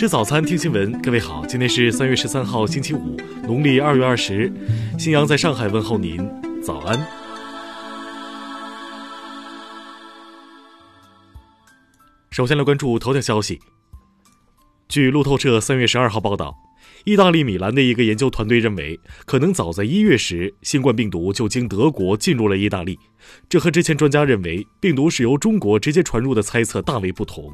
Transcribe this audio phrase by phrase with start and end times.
[0.00, 0.98] 吃早餐，听新闻。
[1.02, 4.50] 各位好，今天是三月十三号，星期五，农历二月二十。
[4.98, 6.16] 新阳在上海问候您，
[6.62, 7.06] 早安。
[12.30, 13.60] 首先来关注头条消息。
[14.88, 16.56] 据路透社三月十二号报道，
[17.04, 22.98] 意大利米兰的一个研究团队认为，可能早在一月时，新冠病毒就经德国进入了意大利。
[23.50, 27.52] 这和之前专家认为病毒是由中国直接传入的猜测大为不同。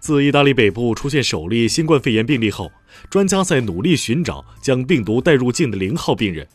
[0.00, 2.70] 自意大利北部出现首例新冠肺炎病例后，
[3.10, 6.46] 专家在努力寻找将病毒带入境的零号病人。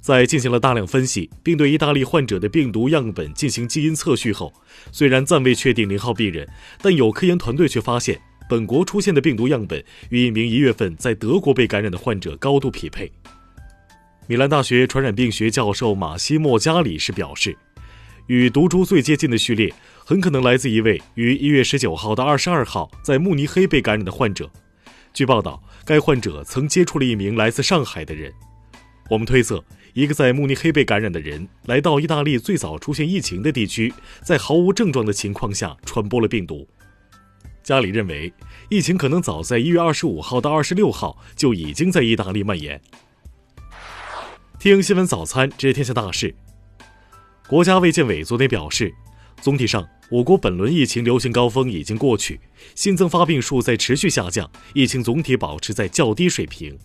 [0.00, 4.52] 在进行了大量分析，并对意大利患者的病毒样本进行基因测序后，
[4.92, 6.48] 虽然暂未确定零号病人，
[6.80, 13.10] 但有科研团队却发现，本国出现的病毒样本与一名一月份在德国被感染的患者高度匹配。
[14.28, 17.56] 米兰大学传染病学教授马西莫·加里士表示。
[18.28, 19.72] 与毒株最接近的序列，
[20.08, 24.48] 很可能来自一位于一月十九号到二十二号在慕尼黑被感染的患者。
[25.12, 28.32] 据报道，该患者曾接触了一名来自上海的人。
[29.10, 36.68] 我们推测，一个在慕尼黑被感染的人来到意大利最早出现疫情的地区，在毫无症状的情况下传播了病毒。
[37.64, 38.32] 加里认为，
[38.68, 42.80] 疫情可能早在一月二十五号到二十六号就已经在意大利蔓延。
[44.60, 46.32] 听新闻早餐，知天下大事。
[47.48, 48.94] 国家卫健委昨天表示，
[49.40, 52.40] 总体上，我国本轮疫情流行高峰已经过去，
[52.74, 56.76] 新增发病数在持续下降，疫情总体保持在较低水平。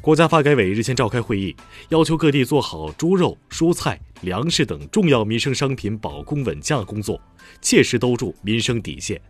[0.00, 1.56] 国家发改委日前召开会议，
[1.88, 7.20] 要求各地做好猪肉、蔬菜、粮食等重要民生商品保供稳价工作，
[7.60, 9.20] 切实兜住民生底线。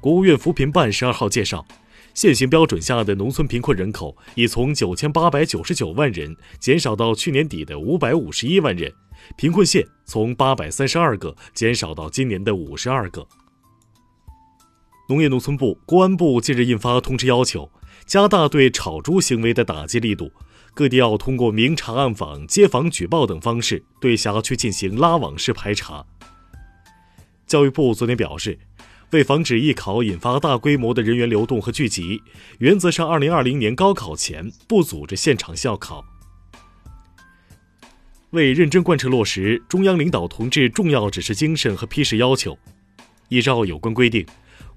[0.00, 1.66] 国务院扶贫办十二号介绍。
[2.14, 8.92] 现行标准下的农村贫困人口已从九千八百九十九万人减少到去年底的五百五十一万人，
[9.36, 13.26] 贫困县从八百三十二个减少到今年的五十二个。
[15.08, 17.68] 农业农村部、公安部近日印发通知，要求
[18.06, 20.30] 加大对炒猪行为的打击力度，
[20.72, 26.06] 各地要通过明察暗访、街访举报等方式，对辖区进行拉网式排查。
[27.44, 28.56] 教育部昨天表示。
[29.14, 32.20] 为防止艺考引发大规模的人员流动和聚集，
[32.58, 36.04] 原则上，二零二零年高考前不组织现场校考。
[38.30, 42.58] 为认真贯彻落实中央领导同志重要指示精神和批示要求，
[43.28, 44.26] 依照有关规定，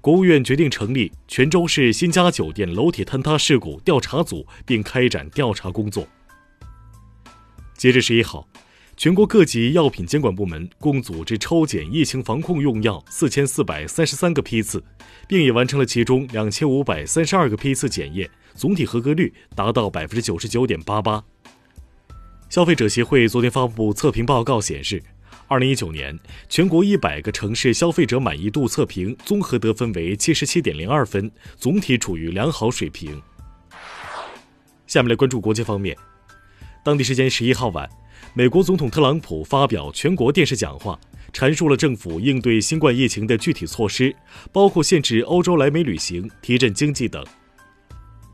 [0.00, 6.06] 国务院决定成立泉州市新家酒店楼体坍塌事故调查组，并开展调查工作。
[7.76, 8.46] 截至十一号。
[8.98, 14.82] 全国各级药品监管部门共组织抽检疫情防控用药四千四百三十三个批次，
[15.28, 21.22] 并已完成了其中两千五百三十二个批次检验，总体合格率达到百分之九十九点八八。
[22.48, 25.00] 消费者协会昨天发布测评报告显示，
[25.46, 33.22] 二零一九年全国一百个城市消费者满意度测评综合得分为七十七点零二分，总体处于良好水平。
[34.88, 35.96] 下面来关注国际方面，
[36.84, 37.88] 当地时间十一号晚。
[38.34, 40.98] 美国总统特朗普发表全国电视讲话，
[41.32, 44.14] 阐述了政府应对新冠疫情的具体措施，
[44.52, 47.24] 包括限制欧洲来美旅行、提振经济等。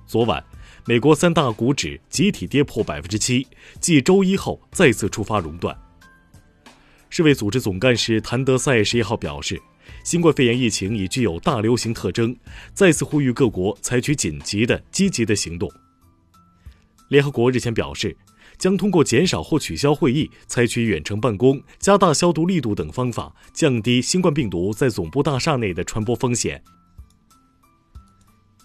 [0.06, 0.45] 昨晚，
[0.84, 3.47] 美国三大股指集体跌破百分之七，
[3.81, 5.75] 继周一后再次触发熔断。
[7.09, 9.59] 世卫组织总干事谭德赛十一号表示，
[10.05, 12.37] 新冠肺炎疫情已具有大流行特征，
[12.75, 15.71] 再次呼吁各国采取紧急的、积极的行动。
[17.09, 18.15] 联合国日前表示。
[18.59, 26.62] 将通过减少或取消会议、采取远程办公、加大消毒力度等方法，降低新冠病毒在总部大厦内的传播风险。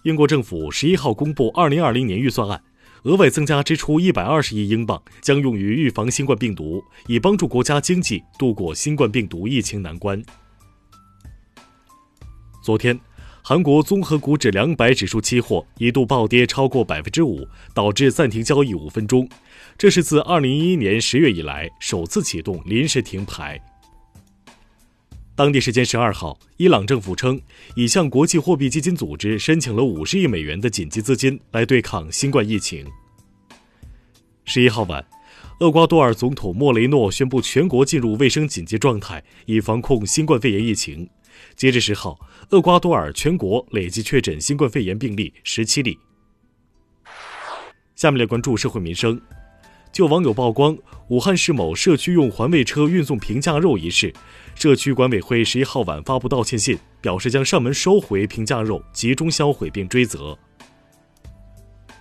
[0.04, 2.62] 英国政府十一号公布二零二零年预算案，
[3.02, 10.22] 额外增加支出一百二十亿英镑，将用于预防新冠病毒，以帮助国家经济度过新冠病毒疫情难关。
[12.62, 12.98] 昨天。
[13.50, 17.44] 韩国综合股指两百指数期货一度暴跌超过百分之五，
[17.74, 19.28] 导致暂停交易五分钟。
[19.76, 23.60] 这是自二零一一年十月以来首次启动临时停牌。
[25.34, 27.40] 当地时间十二号，伊朗政府称
[27.74, 32.86] 已向国际货币基金组织申请了五十亿美元的紧急资金来对抗新冠疫情。
[34.44, 35.04] 十一号晚，
[35.58, 41.10] 厄瓜多尔总统莫雷诺宣布全国进入卫生紧急状态，以防控新冠肺炎疫情。
[41.56, 42.18] 截至十号，
[42.50, 45.98] 厄瓜多尔全国累计确诊新冠肺炎病例十七例。
[47.94, 49.20] 下面来关注社会民生。
[49.92, 50.78] 就网友曝光
[51.08, 54.14] 武汉市某社区用环卫车运送平价肉一事，
[54.54, 60.38] 社区管委会十一号晚发布道歉信，表示将上门收回平价肉，集中销毁并追责。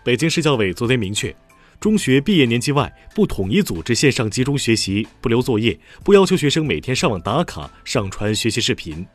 [0.04, 1.36] 北京市教委昨天明确，
[1.80, 9.06] 中学毕业年级外不统一组织线上集中学习，不留作业，不要求学生每天上网打卡、上传学习视频。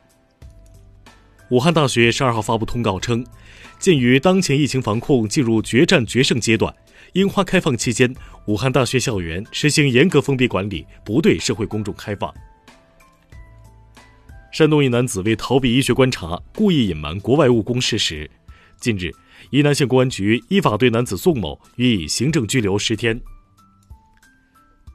[1.49, 3.23] 武汉大学十二号发布通告称，
[3.77, 6.73] 鉴于当前疫情防控进入决战决胜阶段，
[7.13, 8.11] 樱花开放期间，
[8.47, 12.33] 武汉大学校园实行严格封闭管理，不对社会公众开放。
[14.51, 18.27] 山东一男子为逃避医学观察，故意隐瞒国外务工事实。
[18.79, 19.11] 近日，
[19.51, 23.21] 沂南县公安局依法对男子宋某予以行政拘留十天。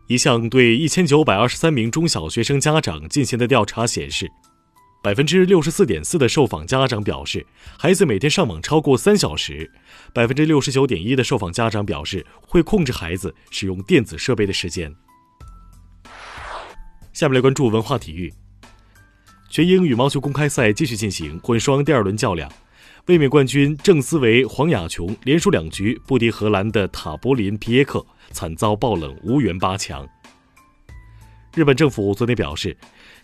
[0.09, 4.29] 一项对一千九百二十三名中小学生家长进行的调查显示。
[5.03, 7.47] 百分之六十四点四的受访家长表示，
[7.79, 9.67] 孩子每天上网超过三小时；
[10.13, 14.95] 百分之六十九点一的受访家长表示，会控制孩子使用电子设备的时间。
[17.15, 18.31] 下面来关注文化体育。
[19.49, 22.53] 全英羽毛球公开赛继续进行混双第二轮较量，
[23.07, 30.07] 卫冕冠军郑思维、黄雅琼连输两局，不敌荷兰的塔波林皮耶克，惨遭爆冷，无缘八强。
[31.55, 32.77] 日本政府昨天表示。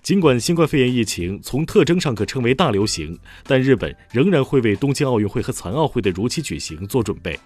[0.06, 7.36] 尽管新冠肺炎疫情从特征上可称为大流行，但日本仍然会为东京奥运会和残奥会的如期举行做准备。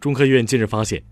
[0.00, 1.02] 中科院近日发现，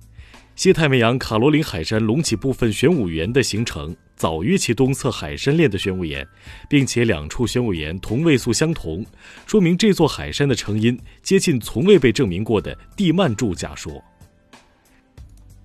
[0.56, 6.26] 西太平洋卡罗琳海山隆起部分玄武岩的形成早于其东侧海山链的玄武岩，
[6.66, 9.04] 并且两处玄武岩同位素相同，
[9.46, 14.02] 说明这座海山的成因接近从未被证明过的地幔柱假说。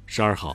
[0.06, 0.54] 十二号。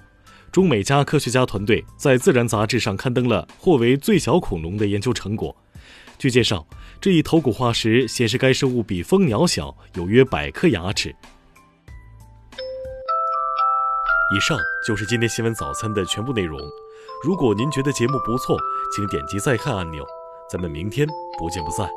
[0.53, 5.55] 中美加科学家团队在《自然》杂志上刊登了或为最小恐龙的研究成果。
[6.19, 6.67] 据介绍，
[7.01, 11.15] 这一头骨化石显示该生物比蜂鸟小，有约百颗牙齿。
[14.35, 16.61] 以上就是今天新闻早餐的全部内容。
[17.25, 18.59] 如果您觉得节目不错，
[18.95, 20.05] 请点击再看按钮。
[20.51, 21.07] 咱们明天
[21.39, 21.89] 不见不散。